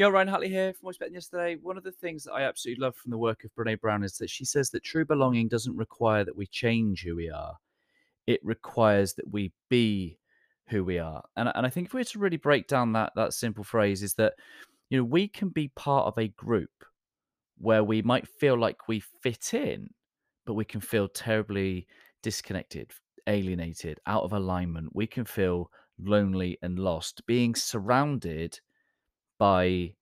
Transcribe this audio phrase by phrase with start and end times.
[0.00, 1.56] Yo, Ryan Hartley here from Better Than Yesterday.
[1.60, 4.16] One of the things that I absolutely love from the work of Brene Brown is
[4.16, 7.54] that she says that true belonging doesn't require that we change who we are.
[8.26, 10.18] It requires that we be
[10.68, 11.22] who we are.
[11.36, 14.02] And, and I think if we were to really break down that that simple phrase
[14.02, 14.36] is that
[14.88, 16.82] you know we can be part of a group
[17.58, 19.90] where we might feel like we fit in,
[20.46, 21.86] but we can feel terribly
[22.22, 22.90] disconnected,
[23.26, 24.96] alienated, out of alignment.
[24.96, 27.26] We can feel lonely and lost.
[27.26, 28.58] Being surrounded
[29.40, 29.94] by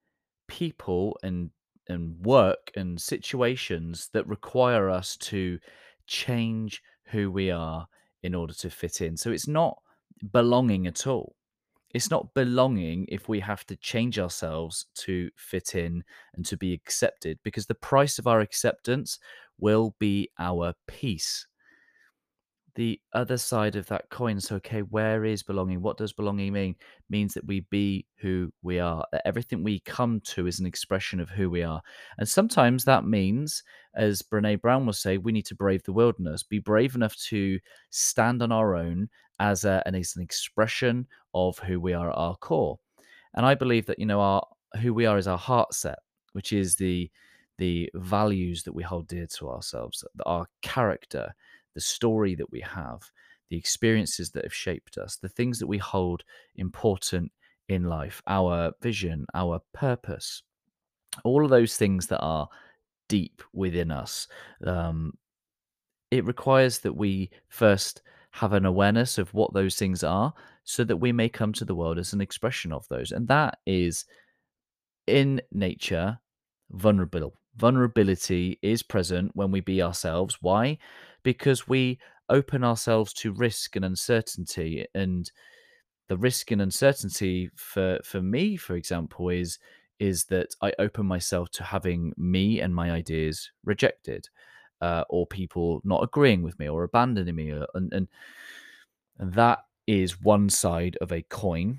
[0.48, 1.50] people and
[1.88, 5.58] and work and situations that require us to
[6.06, 7.86] change who we are
[8.22, 9.16] in order to fit in.
[9.16, 9.78] So it's not
[10.32, 11.34] belonging at all.
[11.94, 16.74] It's not belonging if we have to change ourselves to fit in and to be
[16.74, 19.18] accepted, because the price of our acceptance
[19.58, 21.46] will be our peace
[22.78, 24.38] the other side of that coin.
[24.38, 25.82] So, okay, where is belonging?
[25.82, 26.76] What does belonging mean?
[27.10, 29.04] means that we be who we are.
[29.10, 31.82] That everything we come to is an expression of who we are.
[32.18, 33.64] And sometimes that means,
[33.96, 37.58] as Brene Brown will say, we need to brave the wilderness, be brave enough to
[37.90, 39.08] stand on our own
[39.40, 42.78] as, a, and as an expression of who we are at our core.
[43.34, 44.46] And I believe that, you know, our
[44.80, 45.98] who we are is our heart set,
[46.32, 47.10] which is the
[47.58, 51.34] the values that we hold dear to ourselves, our character,
[51.74, 53.00] the story that we have,
[53.50, 56.22] the experiences that have shaped us, the things that we hold
[56.56, 57.30] important
[57.68, 60.42] in life, our vision, our purpose,
[61.24, 62.48] all of those things that are
[63.08, 64.28] deep within us.
[64.64, 65.12] Um,
[66.10, 70.32] it requires that we first have an awareness of what those things are
[70.64, 73.12] so that we may come to the world as an expression of those.
[73.12, 74.04] And that is
[75.06, 76.18] in nature
[76.70, 77.37] vulnerable.
[77.58, 80.38] Vulnerability is present when we be ourselves.
[80.40, 80.78] Why?
[81.22, 81.98] because we
[82.30, 85.30] open ourselves to risk and uncertainty and
[86.08, 89.58] the risk and uncertainty for for me for example is
[89.98, 94.28] is that i open myself to having me and my ideas rejected
[94.80, 98.08] uh, or people not agreeing with me or abandoning me uh, and, and
[99.18, 101.78] and that is one side of a coin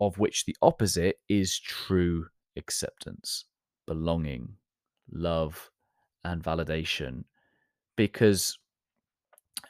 [0.00, 2.26] of which the opposite is true
[2.56, 3.46] acceptance
[3.86, 4.56] belonging
[5.12, 5.70] love
[6.24, 7.24] and validation
[7.96, 8.58] because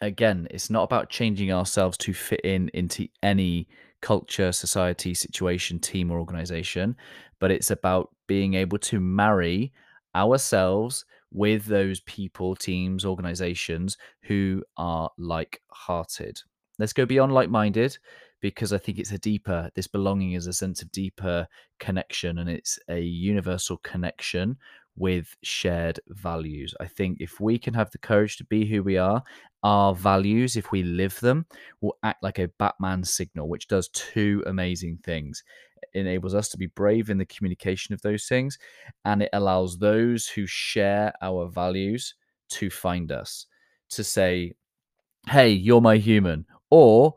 [0.01, 3.69] again it's not about changing ourselves to fit in into any
[4.01, 6.97] culture society situation team or organization
[7.39, 9.73] but it's about being able to marry
[10.15, 16.39] ourselves with those people teams organizations who are like hearted
[16.79, 17.97] let's go beyond like minded
[18.41, 21.47] because i think it's a deeper this belonging is a sense of deeper
[21.79, 24.57] connection and it's a universal connection
[24.97, 26.75] with shared values.
[26.81, 29.23] I think if we can have the courage to be who we are,
[29.63, 31.47] our values, if we live them,
[31.81, 35.43] will act like a Batman signal, which does two amazing things.
[35.83, 38.59] It enables us to be brave in the communication of those things,
[39.05, 42.15] and it allows those who share our values
[42.51, 43.47] to find us,
[43.91, 44.55] to say,
[45.29, 47.15] Hey, you're my human, or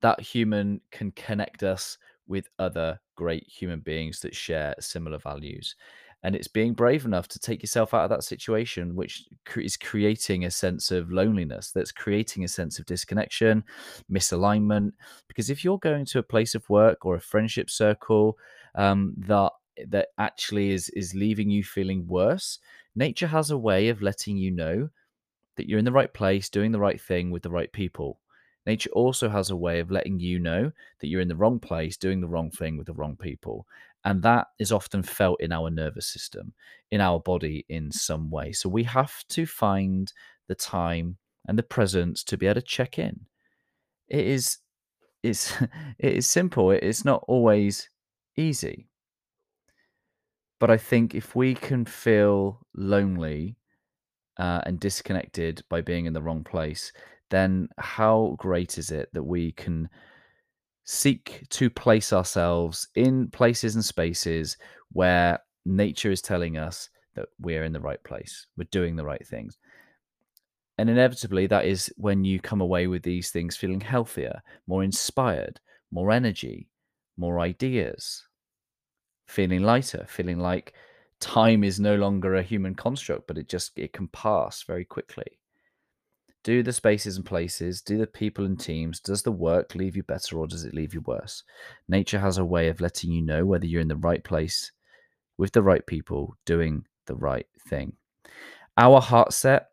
[0.00, 5.74] that human can connect us with other great human beings that share similar values
[6.22, 9.24] and it's being brave enough to take yourself out of that situation which
[9.56, 13.62] is creating a sense of loneliness that's creating a sense of disconnection
[14.10, 14.92] misalignment
[15.28, 18.36] because if you're going to a place of work or a friendship circle
[18.74, 19.52] um, that
[19.86, 22.58] that actually is is leaving you feeling worse
[22.96, 24.88] nature has a way of letting you know
[25.56, 28.18] that you're in the right place doing the right thing with the right people
[28.68, 30.70] Nature also has a way of letting you know
[31.00, 33.66] that you're in the wrong place, doing the wrong thing with the wrong people.
[34.04, 36.52] And that is often felt in our nervous system,
[36.90, 38.52] in our body in some way.
[38.52, 40.12] So we have to find
[40.48, 43.24] the time and the presence to be able to check in.
[44.08, 44.58] It is
[45.22, 45.54] it's
[45.98, 46.70] it is simple.
[46.70, 47.88] It's not always
[48.36, 48.90] easy.
[50.60, 53.56] But I think if we can feel lonely
[54.38, 56.92] uh, and disconnected by being in the wrong place,
[57.30, 59.88] then how great is it that we can
[60.84, 64.56] seek to place ourselves in places and spaces
[64.92, 69.26] where nature is telling us that we're in the right place, we're doing the right
[69.26, 69.58] things.
[70.78, 75.60] And inevitably, that is when you come away with these things feeling healthier, more inspired,
[75.90, 76.68] more energy,
[77.16, 78.24] more ideas,
[79.26, 80.74] feeling lighter, feeling like
[81.20, 85.38] time is no longer a human construct, but it just it can pass very quickly.
[86.48, 90.02] Do the spaces and places, do the people and teams, does the work leave you
[90.02, 91.44] better or does it leave you worse?
[91.90, 94.72] Nature has a way of letting you know whether you're in the right place
[95.36, 97.92] with the right people doing the right thing.
[98.78, 99.68] Our heart set,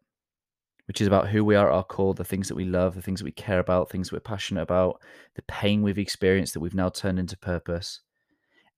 [0.89, 3.01] which is about who we are at our core, the things that we love, the
[3.01, 5.01] things that we care about, things we're passionate about,
[5.36, 8.01] the pain we've experienced that we've now turned into purpose.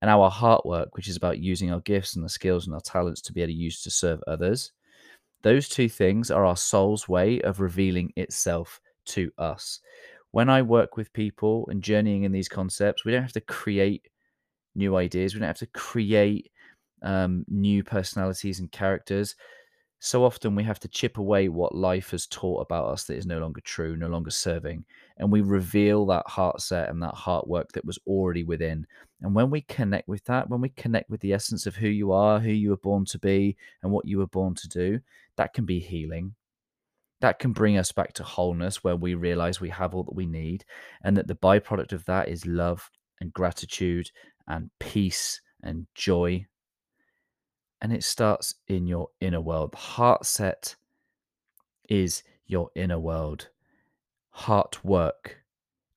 [0.03, 2.81] and our heart work, which is about using our gifts and our skills and our
[2.81, 4.71] talents to be able to use to serve others.
[5.43, 9.79] Those two things are our soul's way of revealing itself to us.
[10.31, 14.07] When I work with people and journeying in these concepts, we don't have to create
[14.75, 15.33] new ideas.
[15.33, 16.51] We don't have to create
[17.01, 19.35] um, new personalities and characters.
[19.99, 23.25] So often we have to chip away what life has taught about us that is
[23.25, 24.85] no longer true, no longer serving.
[25.17, 28.85] And we reveal that heart set and that heart work that was already within.
[29.21, 32.11] And when we connect with that, when we connect with the essence of who you
[32.11, 34.99] are, who you were born to be, and what you were born to do,
[35.35, 36.35] that can be healing.
[37.21, 40.27] That can bring us back to wholeness where we realize we have all that we
[40.27, 40.63] need.
[41.03, 42.87] And that the byproduct of that is love
[43.19, 44.11] and gratitude
[44.47, 46.45] and peace and joy
[47.81, 49.75] and it starts in your inner world.
[49.75, 50.75] Heart set
[51.89, 53.49] is your inner world.
[54.29, 55.37] Heart work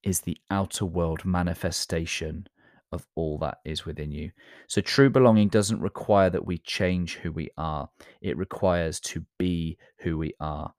[0.03, 2.47] is the outer world manifestation
[2.93, 4.31] of all that is within you.
[4.67, 7.89] So, true belonging doesn't require that we change who we are,
[8.21, 10.73] it requires to be who we are.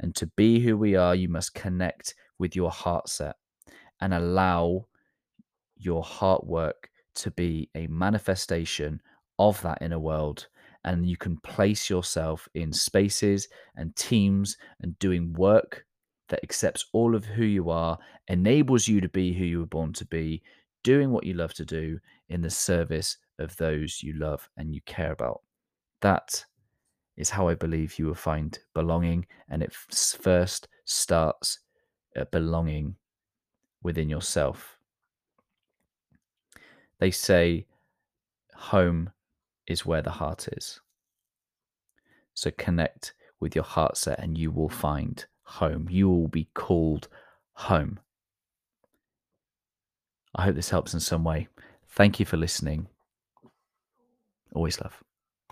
[0.00, 3.34] And to be who we are, you must connect with your heart set
[4.00, 4.86] and allow
[5.76, 9.00] your heart work to be a manifestation
[9.38, 10.48] of that inner world
[10.84, 15.84] and you can place yourself in spaces and teams and doing work
[16.28, 17.98] that accepts all of who you are,
[18.28, 20.42] enables you to be who you were born to be,
[20.84, 21.98] doing what you love to do
[22.28, 25.40] in the service of those you love and you care about.
[26.00, 26.44] That
[27.16, 31.58] is how I believe you will find belonging, and it first starts
[32.16, 32.94] at belonging
[33.82, 34.78] within yourself.
[37.00, 37.66] They say
[38.54, 39.10] home
[39.68, 40.80] is where the heart is.
[42.34, 45.86] So connect with your heart set and you will find home.
[45.90, 47.08] You will be called
[47.52, 48.00] home.
[50.34, 51.48] I hope this helps in some way.
[51.88, 52.88] Thank you for listening.
[54.54, 55.02] Always love.